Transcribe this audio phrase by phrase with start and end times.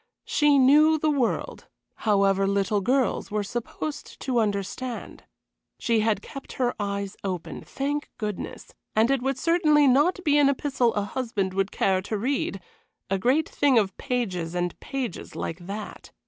[0.25, 1.67] She knew the world,
[1.97, 5.25] however little girls were supposed to understand.
[5.77, 10.49] She had kept her eyes open, thank goodness; and it would certainly not be an
[10.49, 12.59] epistle a husband would care to read
[13.11, 16.11] a great thing of pages and pages like that.